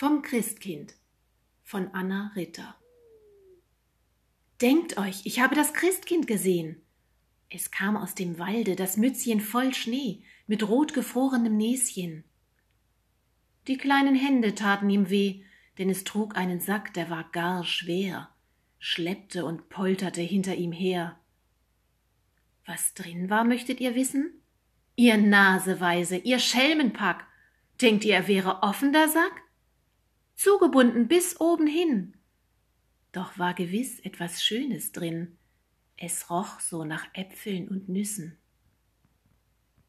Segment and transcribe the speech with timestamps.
[0.00, 0.94] Vom Christkind
[1.64, 2.76] von Anna Ritter
[4.60, 6.80] Denkt euch, ich habe das Christkind gesehen.
[7.50, 12.22] Es kam aus dem Walde, das Mützchen voll Schnee, mit rotgefrorenem Näschen.
[13.66, 15.42] Die kleinen Hände taten ihm weh,
[15.78, 18.28] denn es trug einen Sack, der war gar schwer,
[18.78, 21.18] schleppte und polterte hinter ihm her.
[22.66, 24.30] Was drin war, möchtet ihr wissen?
[24.94, 27.26] Ihr Naseweise, ihr Schelmenpack!
[27.82, 29.47] Denkt ihr, er wäre offen, der Sack?
[30.38, 32.16] Zugebunden bis oben hin.
[33.10, 35.36] Doch war gewiss etwas Schönes drin.
[35.96, 38.38] Es roch so nach Äpfeln und Nüssen.